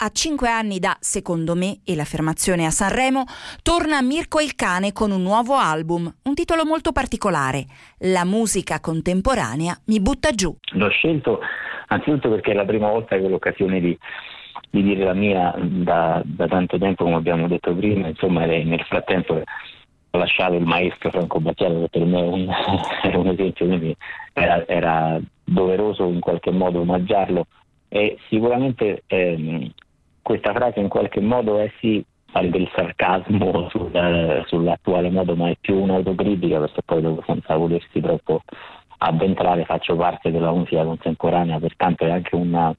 [0.00, 3.24] A cinque anni da Secondo me e l'affermazione a Sanremo,
[3.64, 7.64] torna Mirko il Cane con un nuovo album, un titolo molto particolare,
[8.02, 10.54] La musica contemporanea mi butta giù.
[10.74, 11.40] L'ho scelto
[11.88, 13.98] anzitutto perché è la prima volta che ho l'occasione di,
[14.70, 19.42] di dire la mia da, da, tanto tempo, come abbiamo detto prima, insomma nel frattempo
[20.10, 22.46] ho lasciato il maestro Franco Battiato che per me un,
[23.02, 23.96] era un esempio, quindi
[24.32, 27.46] era, era, doveroso in qualche modo omaggiarlo.
[27.88, 29.72] E sicuramente ehm,
[30.28, 35.56] questa frase in qualche modo è sì fare del sarcasmo sul, sull'attuale modo, ma è
[35.58, 38.42] più un'autocritica perché poi dopo senza volersi troppo
[38.98, 42.74] addentrare faccio parte della musica contemporanea, pertanto è anche una,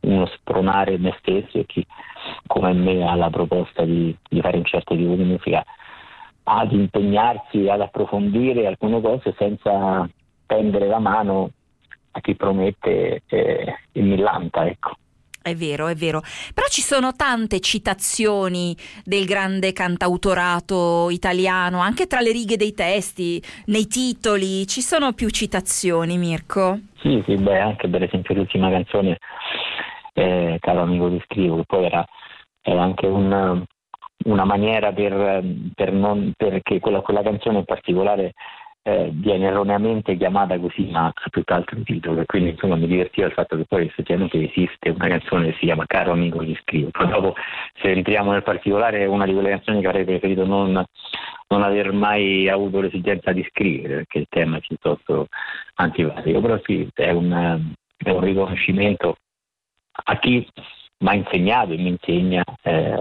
[0.00, 1.86] uno spronare me stesso e chi
[2.48, 5.64] come me ha la proposta di, di fare un certo tipo di musica
[6.42, 10.08] ad impegnarsi ad approfondire alcune cose senza
[10.44, 11.50] tendere la mano
[12.10, 14.96] a chi promette eh, e millanta, ecco.
[15.42, 16.20] È vero, è vero.
[16.52, 23.42] Però ci sono tante citazioni del grande cantautorato italiano, anche tra le righe dei testi,
[23.66, 24.66] nei titoli.
[24.66, 26.80] Ci sono più citazioni, Mirko?
[27.00, 29.16] Sì, sì, beh, anche per esempio l'ultima canzone,
[30.12, 32.04] eh, Caro amico ti scrivo, che poi era,
[32.60, 33.64] era anche un,
[34.24, 35.42] una maniera per,
[35.74, 38.34] per non, perché quella, quella canzone in particolare
[38.82, 42.20] eh, viene erroneamente chiamata così, ma ha tutt'altro titolo.
[42.22, 45.66] E quindi insomma mi divertiva il fatto che poi effettivamente esiste una canzone che si
[45.66, 46.90] chiama Caro amico gli scrivo.
[46.90, 47.34] Poi dopo,
[47.80, 50.84] se entriamo nel particolare, è una di quelle canzoni che avrei preferito non,
[51.48, 55.28] non aver mai avuto l'esigenza di scrivere, perché il tema è piuttosto
[55.74, 56.40] antipatico.
[56.40, 59.16] Però sì, è un, è un riconoscimento
[60.04, 60.46] a chi
[60.98, 62.98] mi ha insegnato e mi insegna eh,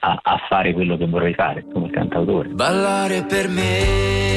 [0.00, 2.48] a, a, fare quello che vorrei fare come cantautore.
[2.48, 4.31] Ballare per me,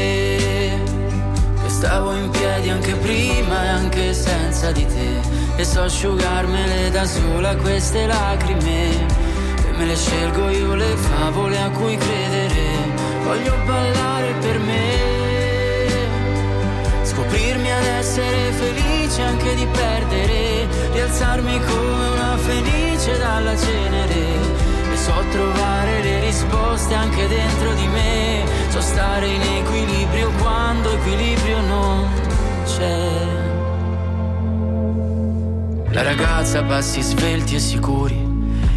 [1.76, 5.20] stavo in piedi anche prima e anche senza di te,
[5.58, 8.92] e so asciugarmele da sola queste lacrime,
[9.68, 12.64] e me le scelgo io le favole a cui credere,
[13.26, 15.14] voglio ballare per me.
[17.04, 24.64] Scoprirmi ad essere felice anche di perdere, rialzarmi come una felice dalla cenere.
[24.96, 28.44] So trovare le risposte anche dentro di me.
[28.76, 32.10] So stare in equilibrio quando equilibrio non
[32.66, 33.10] c'è.
[35.92, 38.22] La ragazza passi svelti e sicuri.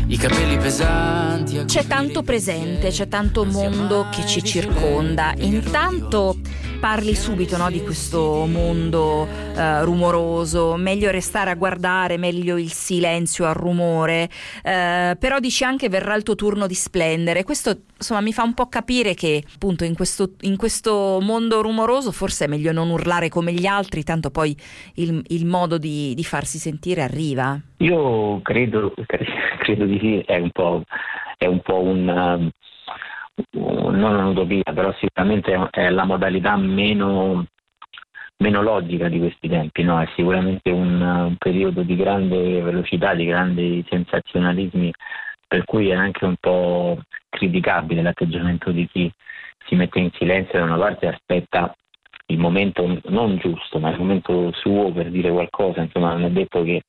[0.06, 1.64] I capelli pesanti.
[1.64, 5.34] C'è tanto presente, c'è tanto mondo che ci circonda.
[5.38, 6.36] Intanto
[6.78, 13.46] parli subito no, di questo mondo uh, rumoroso, meglio restare a guardare, meglio il silenzio
[13.46, 14.28] al rumore,
[14.62, 17.42] uh, però dici anche verrà il tuo turno di splendere.
[17.42, 22.12] Questo insomma mi fa un po' capire che appunto in questo, in questo mondo rumoroso
[22.12, 24.56] forse è meglio non urlare come gli altri, tanto poi
[24.94, 27.60] il, il modo di, di, farsi sentire arriva.
[27.78, 28.94] Io credo,
[29.58, 30.84] credo di sì, è un po',
[31.36, 32.50] è un, po un
[33.90, 37.46] non un'utopia, però sicuramente è la modalità meno,
[38.38, 40.00] meno logica di questi tempi, no?
[40.00, 44.92] è sicuramente un, un, periodo di grande velocità, di grandi sensazionalismi,
[45.46, 46.98] per cui è anche un po'
[47.28, 49.12] criticabile l'atteggiamento di chi
[49.66, 51.74] si mette in silenzio da una parte e aspetta
[52.26, 56.62] il momento non giusto, ma il momento suo per dire qualcosa, insomma non è detto
[56.62, 56.82] che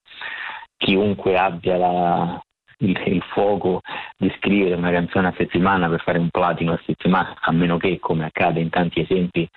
[0.78, 2.44] chiunque abbia la,
[2.80, 3.82] il, il, fuoco
[4.18, 8.00] di scrivere una canzone a settimana per fare un platino a settimana, a meno che,
[8.00, 9.48] come accade in tanti esempi,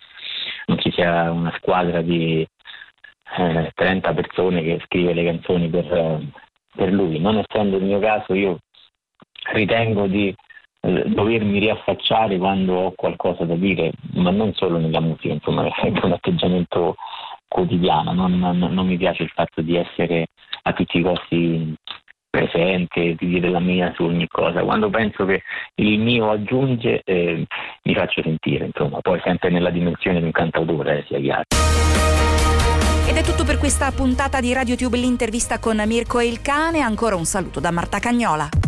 [0.67, 2.47] non ci sia una squadra di
[3.39, 6.21] eh, 30 persone che scrive le canzoni per,
[6.75, 7.19] per, lui.
[7.19, 8.59] Non essendo il mio caso, io
[9.53, 10.35] ritengo di
[10.81, 15.89] eh, dovermi riaffacciare quando ho qualcosa da dire, ma non solo nella musica, insomma, è
[16.03, 16.97] un atteggiamento
[17.49, 20.27] quotidiano, non, non, non mi piace il fatto di essere
[20.63, 21.75] a tutti i costi
[22.33, 24.63] presente, di dire la mia su ogni cosa.
[24.63, 25.43] Quando penso che
[25.75, 27.47] il mio aggiunge, eh,
[27.83, 31.43] mi faccio sentire, insomma, poi sempre nella dimensione di un cantautore, eh, sia chiaro.
[33.07, 36.81] Ed è tutto per questa puntata di RadioTube, l'intervista con Mirko e il cane.
[36.81, 38.62] Ancora un saluto da Marta Cagnola.